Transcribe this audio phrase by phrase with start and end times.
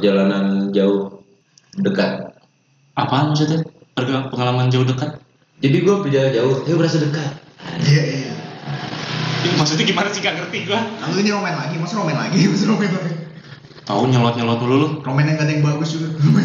[0.00, 1.20] perjalanan jauh
[1.76, 2.32] dekat.
[2.96, 3.60] Apaan maksudnya?
[3.92, 5.20] Perga- Pengalaman jauh dekat?
[5.60, 7.36] Jadi gue perjalanan jauh, tapi berasa dekat.
[7.84, 8.32] Iya iya.
[9.40, 10.80] Ini maksudnya gimana sih gak ngerti gua?
[10.80, 13.12] Lalu ini romen lagi, masa romen lagi, masa romen lagi.
[13.84, 14.88] Tahu nyelot-nyelot dulu lu.
[15.04, 16.08] Romen yang gak ada yang bagus juga.
[16.16, 16.44] Romen.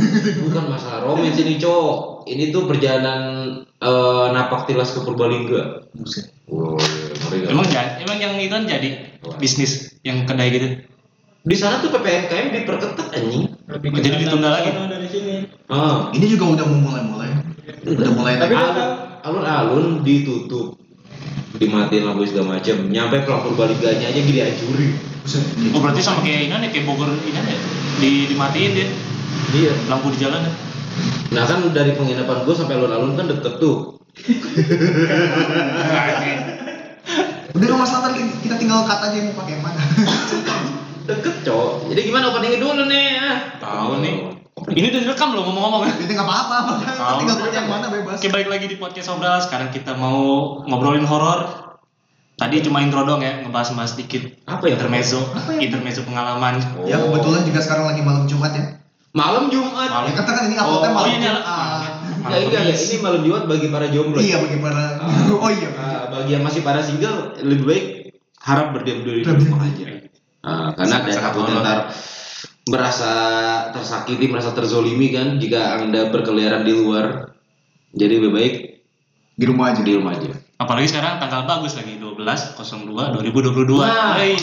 [0.52, 2.28] Bukan masalah romance ini cowok.
[2.28, 3.22] Ini tuh perjalanan
[3.64, 5.88] eh, napak tilas ke Purbalingga.
[5.96, 6.28] Buset.
[6.52, 6.76] Wow?
[7.48, 8.90] Emang jadi, emang yang itu kan jadi
[9.40, 10.68] bisnis yang kedai gitu.
[11.46, 13.54] Di sana tuh ppkm diperketat anjing.
[13.70, 14.70] Lebih Oh, jadi ditunda lagi?
[14.74, 15.36] sono dari sini.
[15.70, 16.10] Ah.
[16.10, 17.30] Ini juga udah mau mulai-mulai.
[17.86, 18.54] Udah mulai Tapi
[19.26, 20.78] alun-alun ditutup
[21.56, 24.44] dimatiin lampu segala macam nyampe pulang Purbalingganya aja gini
[25.26, 25.42] Buset.
[25.74, 27.58] Oh berarti sama kayak ini nih, kayak Bogor ini ya?
[27.98, 28.88] Di, dimatiin dia
[29.56, 30.52] iya lampu di jalan ya.
[31.34, 33.98] nah kan dari penginapan gue sampai alun-alun kan deket tuh
[37.56, 38.12] Udah gak masalah
[38.44, 39.80] kita tinggal cut aja mau pakai mana.
[41.96, 44.16] Jadi gimana openingnya dulu nih ah Tahu nih.
[44.66, 45.94] Ini udah direkam loh ngomong-ngomong ya.
[45.96, 47.16] Itu nggak apa-apa, Tahu.
[47.20, 48.18] tinggal pakai yang mana bebas.
[48.18, 49.38] Oke balik lagi di podcast obral.
[49.38, 50.20] Sekarang kita mau
[50.64, 51.66] ngobrolin horor.
[52.36, 54.76] Tadi cuma intro dong ya, ngebahas-bahas sedikit Apa ya?
[54.76, 55.60] intermezzo, Apa ya?
[55.62, 56.60] intermezzo pengalaman.
[56.84, 58.66] Ya kebetulan juga sekarang lagi malam Jumat ya.
[59.12, 60.04] malam Jumat Malam.
[60.06, 61.44] Ya kata kan ini uploadnya Oh, malam oh, ini Jumat.
[62.26, 64.84] ya enggak ya ini malam Jumat bagi para jomblo Iya bagi para.
[65.40, 65.70] Oh iya.
[65.74, 67.84] Ah, bagi yang masih para single lebih baik
[68.44, 69.95] harap berdiam diri di rumah aja
[70.46, 71.80] Ah, karena ada takutnya ntar
[72.66, 73.12] merasa
[73.72, 77.34] tersakiti merasa terzolimi kan jika anda berkeliaran di luar
[77.92, 78.54] jadi lebih baik
[79.36, 79.82] Di rumah aja.
[79.82, 83.76] di rumah aja Apalagi sekarang tanggal bagus lagi 12 02 2022.
[83.76, 84.16] Nah.
[84.16, 84.40] Hey,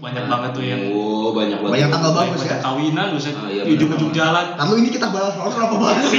[0.00, 2.64] banyak banget tuh yang oh banyak banget Banyak tanggal bagus banyak ya.
[2.64, 4.56] kawinan buset Ah, iya, di ujung-ujung jalan.
[4.56, 6.04] Lalu ini kita bahas horor apa bahas?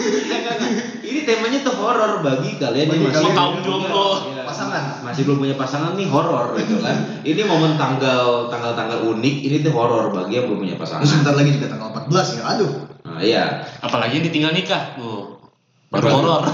[0.00, 0.56] Iya.
[1.04, 4.08] ini temanya tuh horor bagi kalian yang Bagi masih kalian kaum jomblo.
[4.48, 4.99] Pasangan.
[5.10, 9.56] Masih belum punya pasangan nih horor gitu kan ini momen tanggal tanggal tanggal unik ini
[9.60, 12.42] tuh horor bagi yang belum punya pasangan Terus sebentar lagi juga tanggal 14 ya.
[12.46, 12.72] Aduh.
[13.02, 13.44] nah iya
[13.80, 14.82] Apalagi yang ditinggal nikah.
[14.94, 15.42] Tuh.
[15.90, 16.44] Baru horor.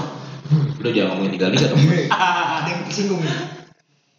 [0.79, 3.35] udah jangan ngomongin tinggal nikah dong Ada yang tersinggung nih.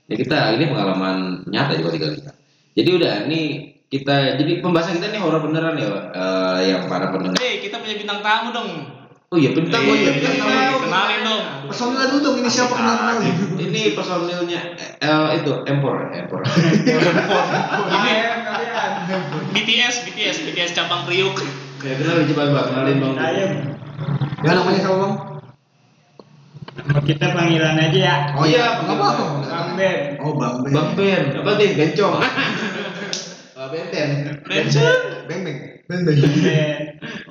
[0.09, 1.17] ya kita ini pengalaman
[1.49, 2.35] nyata juga tinggal nikah
[2.73, 3.41] jadi udah ini
[3.89, 7.97] kita jadi pembahasan kita nih horor beneran ya eh, yang para pendengar Hei, kita punya
[7.97, 8.69] bintang tamu dong.
[9.29, 10.57] Oh iya bintang Iya, oh iya bintang bintang tamu.
[10.65, 10.79] tamu.
[10.89, 11.43] Kenalin dong.
[11.69, 13.33] Personilnya dulu dong ini siapa kenal kenal aja.
[13.61, 14.61] ini personilnya
[14.99, 16.41] eh, itu empor empor
[17.89, 18.13] Ini
[19.53, 21.37] BTS, BTS, BTS cabang Priuk.
[21.79, 23.51] ya kenalin coba bang kenalin bang Ayam.
[24.39, 25.15] Ya namanya siapa bang?
[26.79, 28.17] Nama kita panggilan aja ya.
[28.33, 29.25] Oh iya, Iya, apa-apa.
[29.45, 29.99] Bang Ben.
[30.19, 30.73] Oh bang Ben.
[30.73, 32.15] bang Ben apa nih bencong
[33.59, 34.09] Oh, Benten.
[34.47, 34.99] Beng beng.
[35.27, 36.05] Beng Ben.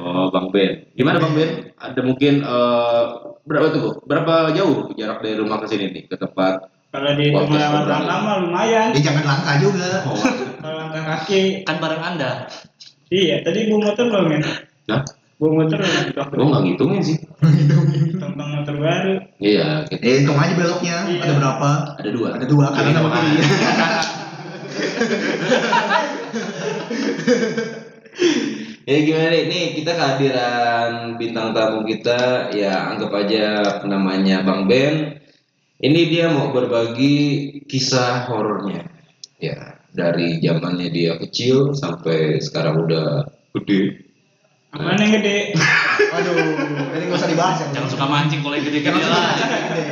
[0.02, 0.90] Oh, Bang Ben.
[0.98, 1.70] Gimana Bang Ben?
[1.78, 3.04] Ada mungkin eh,
[3.46, 3.90] berapa tuh, Bu?
[4.10, 6.74] Berapa jauh jarak dari rumah ke sini nih ke tempat?
[6.90, 8.90] Kalau di Podcast lama lumayan.
[8.98, 10.02] Ya jangan langka juga.
[10.10, 10.18] Oh,
[10.58, 11.62] Kalau langkah kaki.
[11.70, 12.50] Kan bareng Anda.
[13.14, 14.40] Iya, tadi bawa motor belum ya?
[14.90, 15.02] nah,
[15.38, 16.34] Bawa motor belum?
[16.34, 17.18] gua nggak ngitungin sih.
[18.18, 19.14] Tentang motor baru.
[19.38, 20.98] Iya, kita Eh hitung aja beloknya.
[21.06, 21.22] Iya.
[21.24, 21.70] Ada berapa?
[22.02, 22.28] ada dua.
[22.42, 23.46] Ada dua kanan sama Kiri kiri.
[28.88, 29.44] Ya gimana nih?
[29.52, 33.44] Nih kita kehadiran bintang tamu kita ya anggap aja
[33.84, 35.20] namanya Bang Ben.
[35.78, 37.16] Ini dia mau berbagi
[37.70, 38.88] kisah horornya.
[39.38, 44.08] Ya, dari zamannya dia kecil sampai sekarang udah gede.
[44.74, 45.54] Mana yang gede?
[46.18, 46.34] Aduh,
[46.98, 47.68] ini nggak usah dibahas ya.
[47.78, 49.30] Jangan suka mancing kalau yang gede-gede Jangan lah.
[49.38, 49.84] gede.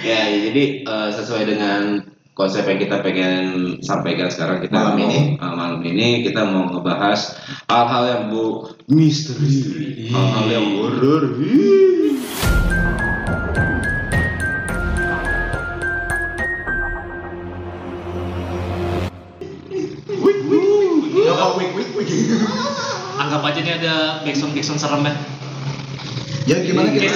[0.00, 1.82] Ya, ya, jadi eh, sesuai dengan
[2.34, 3.42] konsep yang kita pengen
[3.82, 5.18] sampaikan sekarang kita Malam mau, ini.
[5.36, 7.20] eh, malam ini kita mau ngebahas
[7.68, 8.44] hal-hal yang bu
[8.88, 11.60] misteri, hal-hal yang wik.
[23.20, 25.14] Anggap aja ini ada backsound backsound serem ya.
[26.48, 27.14] Ya gimana kita?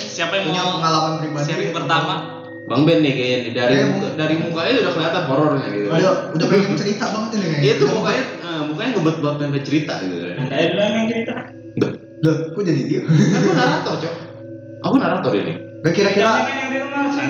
[0.00, 1.46] siapa, yang punya mau pengalaman pribadi?
[1.52, 2.33] sharing pertama?
[2.64, 5.86] Bang Ben nih kayaknya nih, dari Kayak muka, dari mukanya udah kelihatan horornya gitu.
[5.86, 7.72] Udah udah pengen cerita banget ini kayaknya.
[7.74, 10.16] Tuh Udah mukanya eh, mukanya ngebet banget pengen cerita gitu.
[10.32, 11.32] Anda duluan yang cerita.
[11.74, 11.90] Duh,
[12.24, 13.00] Udah, kok jadi dia?
[13.04, 14.14] aku narator, Cok.
[14.80, 15.52] Aku narator ini.
[15.84, 16.30] Gak kira-kira.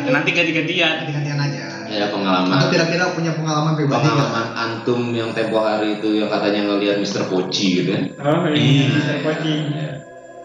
[0.07, 0.93] Nanti ganti-gantian.
[1.03, 1.63] ganti-gantian aja.
[1.85, 2.55] Ya pengalaman.
[2.55, 7.27] Atau kira-kira punya pengalaman pribadi pengalaman antum yang tempo hari itu yang katanya ngelihat Mr.
[7.27, 8.03] Poci gitu kan?
[8.23, 8.55] Oh Iya.
[8.55, 9.55] iya, Mister Poci.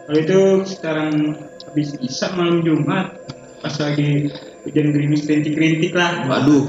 [0.03, 1.09] Kalau itu sekarang
[1.63, 3.13] habis isa malam Jumat
[3.61, 4.33] pas lagi
[4.65, 6.25] hujan gerimis rintik-rintik lah.
[6.27, 6.63] Waduh,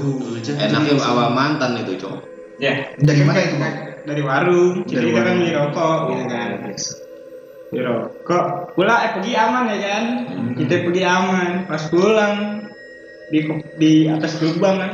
[0.45, 2.21] enaknya awal mantan itu cowok.
[2.61, 2.93] Ya.
[3.01, 3.55] Dari mana itu?
[4.05, 4.85] Dari warung.
[4.85, 5.37] Jadi Dari kita kan warung.
[5.41, 6.49] beli rokok gitu kan.
[7.71, 8.45] Beli rokok.
[8.77, 10.03] Pula eh pergi aman ya kan.
[10.57, 11.49] Kita pergi aman.
[11.65, 12.35] Pas pulang
[13.33, 13.39] di
[13.81, 14.91] di atas gerbang kan.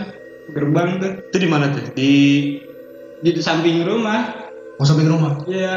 [0.47, 1.83] Gerbang tuh Itu di mana tuh?
[1.91, 2.11] Di
[3.19, 4.47] di samping rumah
[4.77, 5.33] Mau sampai ke rumah.
[5.49, 5.75] Iya,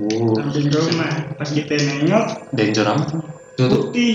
[0.00, 1.12] Oh, samping rumah.
[1.38, 3.08] Pas kita nengok, danger amat.
[3.68, 4.14] Putih,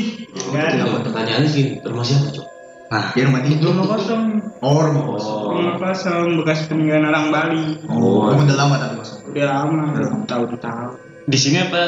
[0.49, 0.71] ya kan?
[0.79, 2.45] Nah, pertanyaannya sih rumah siapa, Cok?
[2.85, 3.55] Nah, Di rumah ini.
[3.57, 4.23] Rumah kosong,
[4.59, 5.41] Oh, rumah kosong.
[5.51, 7.65] rumah kosong bekas peninggalan orang Bali.
[7.85, 9.19] Oh, rumah udah lama tapi kosong.
[9.27, 10.89] Udah lama, belum tahu-tahu.
[11.25, 11.83] di sini apa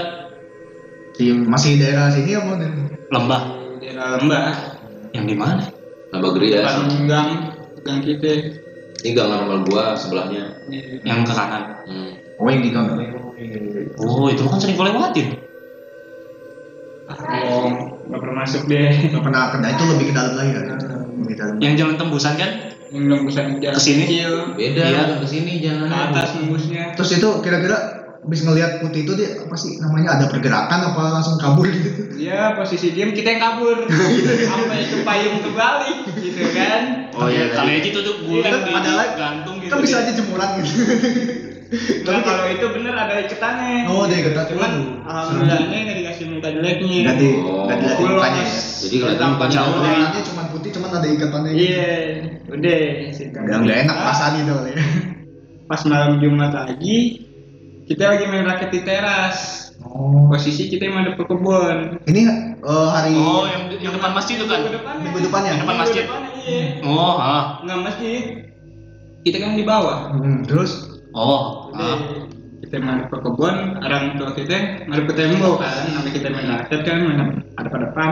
[1.13, 2.57] Di masih daerah sini apa?
[2.57, 3.41] di- lembah?
[3.77, 4.45] Daerah lembah,
[5.13, 5.63] Yang di mana?
[6.11, 6.65] Gerias.
[6.65, 7.29] depan gang,
[7.81, 8.31] gang kita.
[8.97, 10.57] Ini gang normal gua sebelahnya.
[11.01, 11.63] Yang ke kanan.
[11.85, 12.11] Hmm.
[12.37, 12.89] Oh, yang di gang.
[13.97, 15.37] Oh, itu kan sering kau lewatin.
[17.07, 17.71] Oh,
[18.03, 18.91] nggak pernah masuk deh.
[19.07, 20.63] Gak pernah kena itu lebih ke dalam lagi kan?
[21.15, 21.55] Lebih ke dalam.
[21.57, 22.51] Yang jalan tembusan kan?
[22.87, 24.03] Yang belum bisa jalan Ke sini?
[24.05, 25.03] kecil, Beda, Iya.
[25.19, 25.87] ke sini jangan.
[25.87, 26.83] ke atas nembusnya.
[26.93, 27.77] Terus itu kira-kira
[28.17, 31.89] habis ngelihat putih itu dia apa sih namanya ada pergerakan apa langsung kabur gitu?
[32.17, 33.87] Ya posisi diem kita yang kabur
[34.51, 36.81] sampai ke payung kebalik gitu kan.
[37.15, 39.15] Oh iya, kali aja tuh tuh guling Iya, lagi.
[39.15, 39.71] gantung gitu.
[39.71, 40.71] Kan bisa aja jemuran gitu.
[41.67, 43.91] Nah, kalau itu bener ada ikatannya.
[43.91, 44.45] Oh, ada ikatan.
[44.55, 46.99] Cuman Waduh, alhamdulillahnya nggak dikasih muka jeleknya.
[47.03, 47.65] Ganti, Oh.
[47.67, 48.55] ganti lagi mukanya ya.
[48.79, 49.75] Jadi mukanya Jauh jauh.
[49.75, 49.91] deh.
[49.91, 51.51] Warnanya cuma putih, cuman ada ikatannya.
[51.51, 51.63] gitu.
[51.67, 51.91] Iya,
[52.47, 52.79] udah.
[53.43, 54.75] Udah nggak enak perasaan itu ya.
[55.67, 56.97] Pas malam Jumat lagi,
[57.85, 59.37] kita lagi main raket di teras.
[59.77, 60.31] Oh.
[60.31, 61.99] Posisi kita madep ke kebun.
[62.03, 62.21] Ini
[62.57, 64.63] eh, hari Oh, yang yang depan masjid itu kan?
[64.63, 65.03] Minggu depannya.
[65.03, 65.49] Minggu depannya?
[65.49, 66.03] Yang depan Minggu masjid.
[66.03, 66.65] depannya, iya.
[66.81, 67.43] Oh, ah.
[67.61, 68.23] Nggak masjid.
[69.21, 69.97] Kita kan di bawah.
[70.15, 71.97] Hmm, terus Oh, ah.
[72.61, 76.79] kita main ke kebun, orang tua kita main ke tembok kan, namanya kita main raket
[76.85, 78.11] kan, main ada ke depan.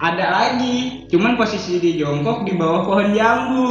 [0.00, 3.68] Ada lagi, cuman posisi di jongkok di bawah pohon jambu.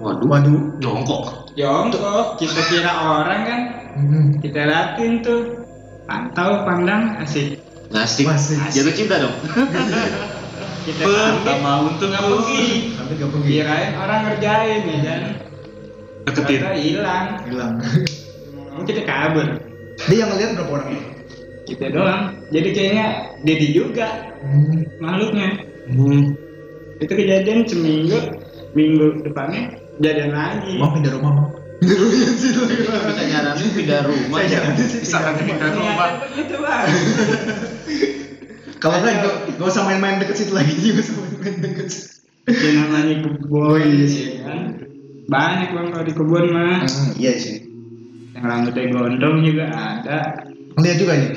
[0.00, 0.24] Waduh.
[0.24, 0.60] waduh.
[0.80, 1.52] Jongkok.
[1.52, 3.60] Jongkok, kita kira orang kan,
[3.92, 4.40] Hmm.
[4.40, 5.60] kita liatin tuh,
[6.08, 7.60] pantau, pandang, asik.
[7.92, 8.24] Ngasih.
[8.24, 8.56] Masih.
[8.72, 9.36] Jatuh cinta dong.
[10.82, 11.94] Kita Pertama.
[11.94, 12.10] Tapi
[13.14, 13.54] gak pergi.
[13.54, 15.22] Kirain orang ngerjain ya kan,
[16.24, 16.60] Deketin.
[16.74, 17.26] hilang.
[17.44, 17.74] Hilang.
[18.88, 19.46] Kita kabur,
[20.08, 20.90] Dia yang ngeliat berapa orang?
[21.62, 22.22] kita doang.
[22.50, 23.06] Jadi kayaknya
[23.40, 24.82] Dedi juga Hmm.
[24.98, 25.62] makhluknya.
[25.86, 26.34] Hmm.
[26.98, 28.18] itu kejadian seminggu
[28.72, 31.48] minggu depannya kejadian lagi Bang pindah rumah bang.
[31.78, 32.18] Pindah rumah
[32.68, 32.98] ya.
[33.06, 34.36] Bisa nyaranin pindah rumah.
[34.38, 35.70] Saya nyaranin pindah rumah.
[35.70, 36.08] rumah.
[36.10, 36.86] Ternyata begitu bang
[38.82, 42.10] Kalau nggak gak, gak usah main-main deket situ lagi, gak usah main-main deket situ.
[42.42, 43.14] ya namanya
[43.78, 44.24] iya ya sih.
[44.42, 44.60] kan
[45.32, 47.56] banyak bang kalau di kebun mah Hmm, iya sih.
[48.32, 50.18] yang rambutnya gondrong juga ada
[50.72, 51.30] Ngeliat juga nih.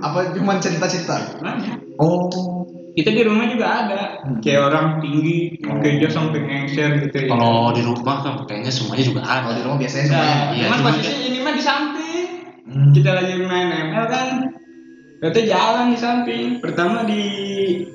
[0.00, 1.16] Apa cuman cerita-cerita?
[1.38, 2.64] banyak Oh.
[2.90, 4.00] kita di rumah juga ada
[4.38, 9.00] kayak orang tinggi pakai jas sampai ngengser gitu ya Kalau di rumah kan kayaknya semuanya
[9.02, 9.60] juga Kalau di ada.
[9.62, 10.36] rumah biasanya Nah, semuanya.
[10.50, 12.26] Iya, cuman posisi ini mah di samping
[12.62, 12.90] Hmm.
[12.90, 14.28] kita lagi main ML kan
[15.14, 17.22] Ternyata jalan di samping pertama di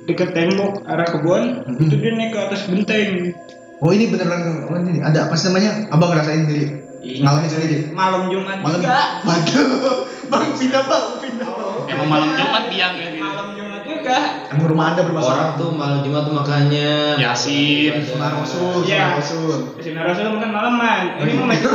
[0.02, 1.82] dekat tembok arah kebun Mhm.
[1.84, 3.36] itu dia naik ke atas genteng
[3.78, 5.86] Oh ini beneran oh, ini ada apa sih namanya?
[5.88, 6.66] Abang ngerasain sendiri.
[6.98, 7.76] Ngalamin sendiri.
[7.88, 10.02] malam Jumat Malam juga Waduh.
[10.28, 11.48] Bang pindah bang, pindah.
[11.86, 13.08] Emang malam Jumat biang ya.
[13.16, 14.18] malam Jumat juga
[14.50, 15.32] Emang rumah anda bermasalah.
[15.32, 18.02] Orang tuh malam Jumat tuh makanya Yasin.
[18.02, 18.98] Sunnah Rasul, Iya.
[18.98, 19.58] Sunnah Rasul.
[19.78, 21.62] Sinar Rasul bukan malaman ini mau main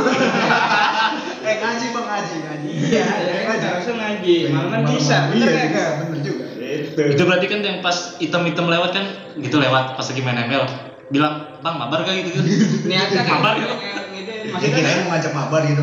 [1.44, 2.68] Eh ngaji bang ngaji ngaji.
[2.84, 6.44] iya ya kan Rasul ngaji malaman bisa Iya bener ya juga, bener juga.
[6.54, 9.04] itu Itu berarti kan yang pas hitam-hitam lewat kan
[9.36, 10.64] gitu lewat pas lagi main ML
[11.14, 13.54] bilang bang mabar gak gitu gitu niatnya kan mabar.
[13.62, 13.74] gitu
[14.24, 15.82] Dia maksudnya kirain mau ngajak mabar gitu.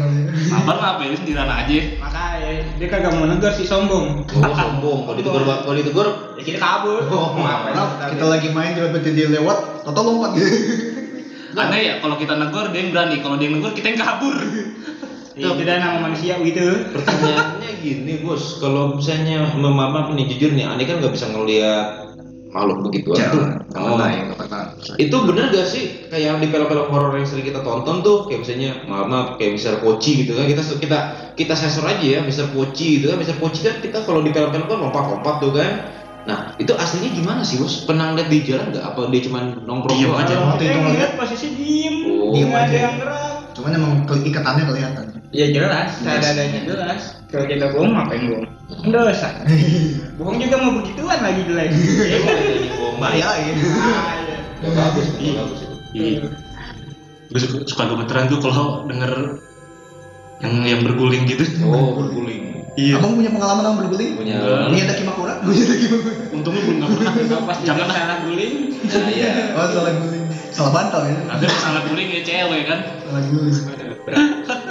[0.53, 1.17] mabar apa ya?
[1.17, 1.77] Sendirian aja.
[1.97, 4.21] Makanya dia kagak mau negur si sombong.
[4.21, 4.53] Oh.
[4.53, 6.07] Sombong, kalau ditegur kalau ditegur
[6.37, 7.01] ya kita kabur.
[7.09, 10.37] Oh, ngapain Nah, kita lagi main tiba-tiba dia lewat, toto lompat.
[11.61, 13.15] Aneh ya kalau kita negor dia yang berani.
[13.19, 14.35] Kalau dia yang negor kita yang kabur.
[15.35, 20.69] Ya, itu dah nama manusia gitu pertanyaannya gini bos, kalau misalnya mama nih jujur nih,
[20.69, 22.00] Ani kan nggak bisa ngelihat
[22.51, 23.47] makhluk begitu tuh.
[23.79, 24.75] Oh, pernah.
[24.99, 28.43] itu bener gak sih kayak yang di film-film horor yang sering kita tonton tuh kayak
[28.43, 30.99] misalnya maaf maaf kayak Mister Poci gitu kan kita kita
[31.33, 34.67] kita sensor aja ya Mister Poci gitu kan Mister Poci kan kita kalau di film-film
[34.67, 35.71] kan lompat-lompat tuh kan
[36.21, 39.97] nah itu aslinya gimana sih bos pernah lihat di jalan nggak apa dia cuma nongkrong
[39.97, 40.33] Diem aja.
[40.37, 42.29] Waktu itu Kita ngeliat, posisi diem Oh.
[42.29, 42.77] diem Diem ada aja.
[42.77, 43.91] yang gerak cuman emang
[44.21, 45.05] ikatannya kelihatan.
[45.31, 45.89] Ya jelas.
[46.03, 46.59] Ada adanya.
[46.67, 47.01] Jelas.
[47.31, 48.47] Kalau kita bohong ngapain bohong?
[48.87, 49.29] Dosa.
[50.19, 51.69] Bohong juga mau begituan lagi jelek.
[51.75, 52.19] Iya,
[52.77, 52.97] bohong.
[52.99, 53.19] Lagi.
[53.23, 53.53] Ah, iya.
[54.61, 55.59] Nggak bagus bagus.
[55.65, 56.19] Itu iya.
[57.31, 59.39] Gue suka, suka gemeteran tuh kalau denger
[60.43, 61.47] yang yang berguling gitu.
[61.63, 62.67] Oh berguling.
[62.75, 62.99] Iya.
[62.99, 64.15] Abang punya pengalaman abang berguling?
[64.15, 64.35] punya.
[64.67, 65.33] Punya Daki Makura?
[65.43, 66.13] Punya Daki Makura.
[66.31, 67.87] untungnya belum nggak pernah pas jangan jangan.
[67.87, 68.53] lah salah guling.
[68.71, 69.31] Nah iya.
[69.55, 70.23] Oh salah guling.
[70.51, 71.15] Salah bantal ya.
[71.31, 72.79] ada yang salah guling ya cewek kan.
[73.03, 73.55] Salah guling.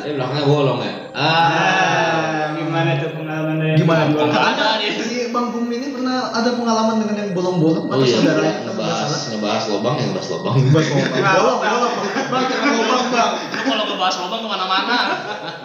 [0.07, 2.41] Eh belakangnya bolong ya ah ah
[2.71, 4.03] gimana tuh pengalaman dari Gimana?
[4.31, 8.19] Ada dia Si Bang Bum ini pernah ada pengalaman dengan yang bolong-bolong oh atau iya
[8.19, 8.55] saudaranya?
[8.71, 11.11] Ngebahas ngebahas lobang yang ngebahas lobang Bahas lubang.
[11.41, 11.95] Bolong, bolong.
[12.31, 13.33] Bang, jangan lubang, Bang.
[13.41, 14.99] Lu kalau ngebahas lobang ke mana-mana.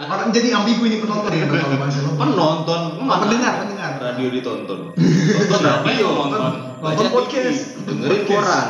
[0.06, 2.10] Orang jadi ambigu ini penonton ya kalau bahasa lo.
[2.14, 3.90] penonton pendengar, pendengar.
[3.96, 6.40] radio ditonton Nonton apa ya nonton?
[6.82, 7.60] Nonton podcast.
[7.86, 8.68] dengerin koran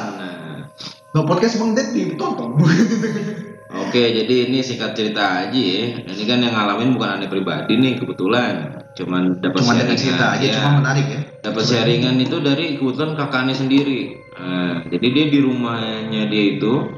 [1.16, 2.49] nah podcast Bang Ded ditonton.
[3.66, 5.99] Oke, jadi ini singkat cerita aja ya.
[6.06, 8.87] Ini kan yang ngalamin bukan aneh pribadi nih kebetulan.
[8.94, 10.54] Cuman dapat Cuma sharingan cerita aja, ya.
[10.62, 11.20] cuma menarik ya.
[11.42, 14.23] Dapat sharingan itu dari kebetulan kakaknya sendiri.
[14.38, 16.94] Nah, jadi dia di rumahnya dia itu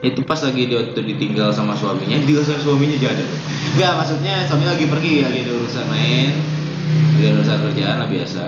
[0.00, 3.26] itu pas lagi dia waktu ditinggal sama suaminya, dia sama suaminya jalan.
[3.76, 6.30] Enggak, maksudnya suaminya lagi pergi, lagi ada urusan main,
[7.14, 8.44] lagi ada urusan kerjaan lah biasa.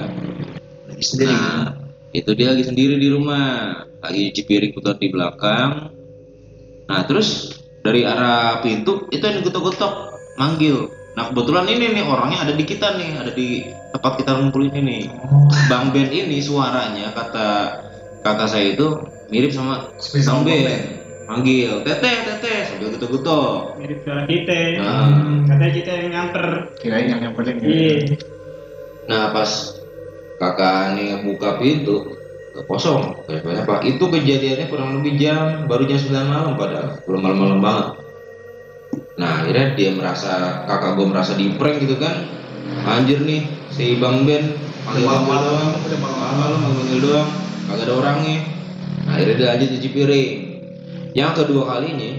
[0.99, 1.31] Sendiri.
[1.31, 1.66] Nah,
[2.11, 6.02] itu dia lagi sendiri di rumah, lagi cuci piring di belakang.
[6.93, 10.93] Nah, terus dari arah pintu itu yang getok-getok manggil.
[11.17, 13.65] Nah, kebetulan ini nih orangnya ada di kita nih, ada di
[13.97, 15.09] tempat kita ngumpulin ini.
[15.73, 17.49] Bang Ben ini suaranya kata
[18.21, 20.65] kakak saya itu mirip sama Spesial Bang Ben.
[20.69, 20.83] Ben.
[21.23, 23.81] Manggil, teteh, teteh, sambil getok-getok.
[23.81, 24.61] Mirip suara kita.
[24.85, 25.09] Nah.
[25.49, 26.47] Katanya kita yang nyamper.
[26.77, 27.57] Kirain yang yang paling.
[27.57, 28.21] Iya.
[29.09, 29.81] Nah pas
[30.37, 32.21] kakak nih buka pintu
[32.69, 33.25] kosong.
[33.29, 37.01] Kayak pak itu kejadiannya kurang lebih jam baru jam 9 malam padahal.
[37.09, 37.87] Belum malam-malam banget.
[39.17, 42.29] Nah akhirnya dia merasa kakak gue merasa di prank gitu kan.
[42.85, 46.37] Anjir nih si bang Ben panggil Malam-malam, udah malam-malam.
[46.37, 47.29] malam manggil doang.
[47.71, 48.39] Kagak ada orangnya
[49.03, 50.33] nah akhirnya dia lanjut cuci piring.
[51.13, 52.13] Yang kedua kalinya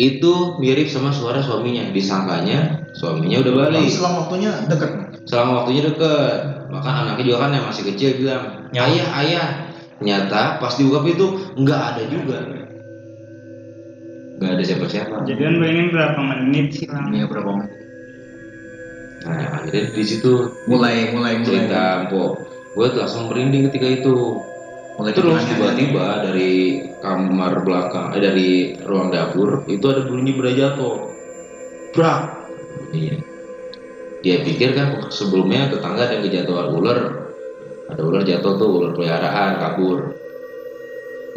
[0.00, 1.90] itu mirip sama suara suaminya.
[1.92, 3.90] Disangkanya suaminya udah balik.
[3.90, 4.90] Selang waktunya dekat.
[5.28, 8.86] selama waktunya deket bahkan anaknya juga kan yang masih kecil bilang Ya.
[8.86, 9.46] ayah ayah.
[9.98, 11.26] Ternyata pas dibuka pintu
[11.58, 12.38] nggak ada juga.
[14.40, 15.16] Nggak ada siapa-siapa.
[15.28, 17.04] Jadi kan bayangin berapa menit sih lah.
[17.10, 17.72] Iya berapa menit?
[19.20, 21.44] nah akhirnya di situ Mulai mulai mulai.
[21.44, 22.30] cerita mpok
[22.72, 24.40] gue langsung merinding ketika itu.
[24.96, 26.52] Mulai terus tiba-tiba dari
[27.00, 28.48] kamar belakang eh dari
[28.80, 31.12] ruang dapur itu ada bunyi benda jatuh
[31.92, 32.20] brak.
[32.96, 33.20] Iya
[34.20, 37.00] dia pikir kan sebelumnya tetangga ada yang kejatuhan ular.
[37.90, 40.14] Ada ular jatuh tuh ular peliharaan kabur.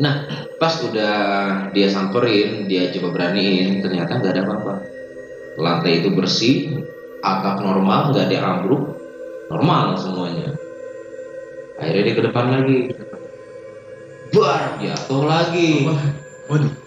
[0.03, 0.27] Nah
[0.59, 1.15] pas udah
[1.71, 4.73] dia samperin dia coba beraniin ternyata nggak ada apa-apa.
[5.57, 6.83] Lantai itu bersih
[7.23, 8.99] atap normal nggak ada ambruk
[9.47, 10.51] normal semuanya.
[11.79, 12.79] Akhirnya dia ke depan lagi.
[14.33, 15.87] Bar jatuh lagi.
[16.51, 16.82] Waduh.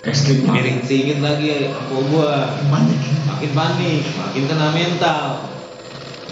[0.00, 2.96] Casting makin singit lagi ampo gua Panik.
[3.28, 5.44] makin panik makin kena mental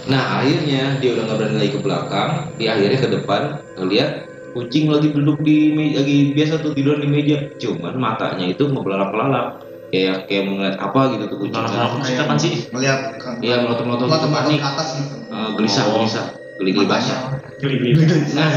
[0.08, 3.42] nah akhirnya dia udah nggak berani lagi ke belakang dia akhirnya ke depan
[3.76, 4.24] ngeliat
[4.56, 9.12] kucing lagi duduk di meja lagi biasa tuh tidur di meja cuman matanya itu ngebelalak
[9.12, 9.46] belalak
[9.92, 11.92] kayak kayak melihat apa gitu tuh kucing Belalak-belalak.
[12.00, 12.52] Maksudnya apaan sih?
[12.72, 15.14] Ke Iya melotot-melotot gitu, melotot panik ke atas gitu.
[15.28, 15.92] Eh, gelisah Oh.
[16.00, 16.24] gelisah
[16.58, 17.20] geli-geli basah
[17.60, 17.92] Geli-geli.
[18.32, 18.48] nah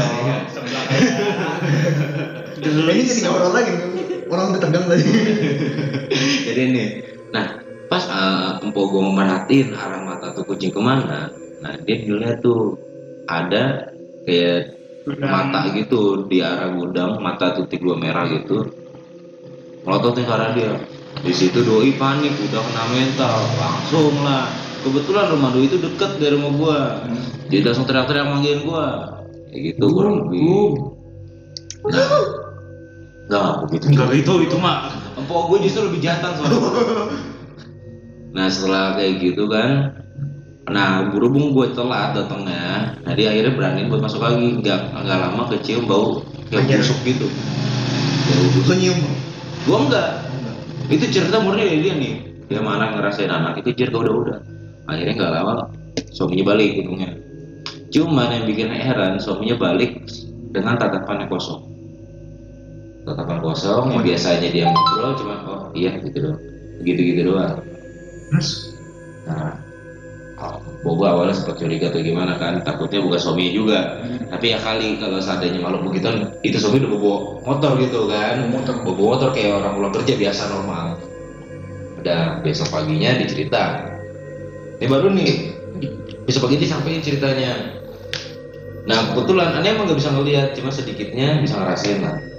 [0.48, 0.82] Sebelah
[2.62, 3.72] Kayaknya jadi ngobrol lagi.
[4.32, 5.04] Orang udah tegang tadi.
[6.48, 6.84] jadi ini
[7.32, 7.60] nah
[7.92, 11.28] pas uh, empok gue memerhatiin arah mata tuh kucing ke mana
[11.60, 12.80] nah dia dilihat tuh
[13.28, 13.92] ada
[14.24, 15.30] kayak Gudang.
[15.34, 18.70] mata gitu di arah gudang mata titik dua merah gitu.
[19.82, 20.78] Melototin ke arah dia.
[21.26, 23.38] Di situ doi panik udah kena mental.
[23.58, 24.46] Langsung lah.
[24.86, 26.78] Kebetulan rumah doi itu deket dari rumah gua.
[27.50, 28.86] Dia langsung teriak-teriak manggilin gua.
[29.50, 30.94] Kayak gitu kurang lebih
[31.82, 32.08] nah
[33.32, 36.60] nggak begitu Enggak gitu, itu mah empok gue justru lebih jantan soalnya.
[38.32, 40.00] Nah setelah kayak gitu kan
[40.62, 44.56] nah berhubung gue telat datangnya nah dia akhirnya berani buat masuk lagi.
[44.56, 46.80] Nggak nggak lama kecium bau kayak Anjir.
[46.80, 47.26] busuk gitu.
[48.24, 48.76] Bau busuk.
[48.80, 49.00] Nyium.
[49.68, 50.10] gue enggak.
[50.88, 52.14] Itu cerita murni dari dia nih.
[52.48, 54.38] Dia mana ngerasain anak itu cerita udah udah
[54.88, 55.54] akhirnya nggak lama
[56.16, 57.12] suaminya balik untungnya.
[57.92, 60.08] Cuman yang bikin heran suaminya balik
[60.56, 61.71] dengan tatapan yang kosong
[63.02, 66.40] tatapan kosong yang biasanya dia ngobrol cuman oh iya gitu doang.
[66.82, 67.58] Gitu gitu doang.
[68.30, 68.48] Terus?
[69.26, 69.58] Nah
[70.82, 73.78] Bobo awalnya sempat curiga atau gimana kan takutnya bukan suaminya juga.
[74.26, 76.10] Tapi ya kali kalau seandainya malu begitu
[76.42, 77.14] itu suami udah bobo
[77.46, 78.50] motor gitu kan.
[78.50, 78.74] Bawa motor.
[78.82, 80.86] bobo motor kayak orang pulang kerja biasa normal.
[82.02, 83.86] Udah besok paginya dicerita.
[84.82, 85.32] Ini baru nih.
[86.26, 87.78] Besok pagi disampaikan ceritanya.
[88.90, 92.31] Nah kebetulan aneh emang nggak bisa ngeliat cuma sedikitnya bisa ngerasain lah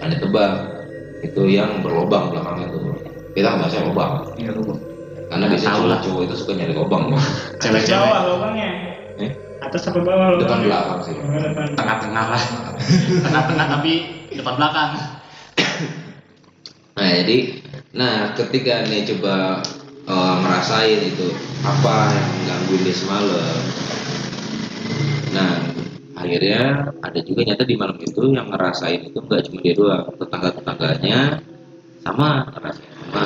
[0.00, 0.52] aneh tebak
[1.20, 2.80] itu yang berlobang belakangnya tuh
[3.30, 4.62] kita nggak bahasnya lobang Iya lu.
[5.30, 5.98] karena Nggak biasanya tahu lah.
[6.02, 7.02] cowok itu suka nyari lobang
[7.62, 8.70] cewek-cewek Bawah lubangnya.
[9.20, 9.30] Eh?
[9.60, 10.42] Atas apa bawah lubangnya?
[10.42, 11.14] depan belakang sih
[11.76, 12.42] tengah-tengah lah.
[13.28, 13.92] Tengah-tengah tapi
[14.32, 14.90] depan belakang.
[16.90, 17.38] Nah jadi,
[17.94, 19.62] nah ketika nih coba
[20.04, 21.28] eh, ngerasain itu
[21.62, 23.60] apa yang menggangguin dia semalam.
[25.30, 25.50] Nah
[26.20, 30.50] akhirnya ada juga nyata di malam itu yang ngerasain itu nggak cuma dia doang, tetangga
[30.52, 31.18] tetangganya
[32.04, 33.24] sama rasanya sama.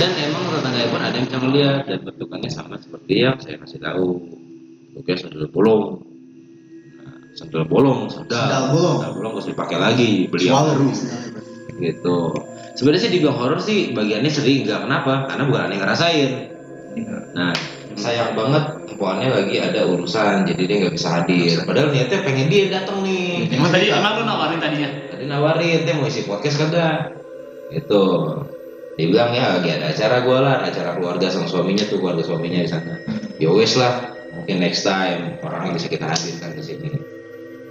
[0.00, 3.80] Dan emang tetangga pun ada yang bisa melihat dan bentukannya sama seperti yang saya kasih
[3.84, 4.08] tahu.
[4.96, 6.00] Oke sandal bolong.
[6.98, 8.96] Nah, sandal bolong sandal Sandal bolong.
[9.04, 10.88] sandal bolong harus dipakai lagi beliau Swallow.
[11.80, 12.18] gitu.
[12.76, 15.28] Sebenarnya sih dibilang horor sih bagiannya sering nggak kenapa?
[15.28, 16.30] Karena bukan aneh ngerasain.
[17.36, 17.52] Nah
[18.00, 18.64] sayang banget
[19.00, 21.64] empoannya lagi ada urusan jadi dia nggak bisa hadir.
[21.64, 23.48] Padahal niatnya pengen dia datang nih.
[23.48, 24.90] Emang tadi emang lu nawarin tadinya?
[25.08, 27.16] tadi nawarin dia mau isi podcast kagak?
[27.72, 28.02] Itu
[29.00, 32.60] dia bilang ya lagi ada acara gue lah acara keluarga sama suaminya tuh keluarga suaminya
[32.60, 33.00] di sana.
[33.40, 36.88] Ya wes lah mungkin next time orangnya bisa kita hadirkan di sini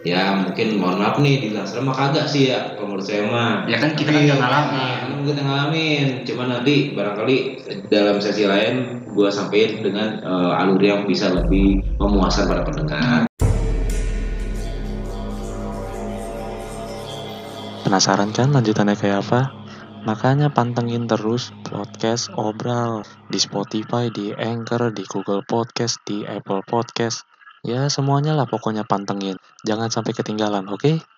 [0.08, 3.76] ya mungkin mohon maaf nih serem mah kagak sih ya kalau menurut saya mah Ya
[3.84, 4.72] kan kita kan nggak ngalamin.
[4.80, 7.38] Nah, kita ngalamin cuma nanti barangkali
[7.92, 13.28] dalam sesi lain gue sampaikan dengan eh, alur yang bisa lebih memuaskan pada pendengar
[17.84, 19.50] Penasaran kan lanjutannya kayak apa?
[20.06, 23.02] Makanya pantengin terus podcast Obral
[23.34, 27.26] di Spotify, di Anchor, di Google Podcast, di Apple Podcast.
[27.66, 29.36] Ya semuanya lah pokoknya pantengin.
[29.68, 31.10] Jangan sampai ketinggalan, oke?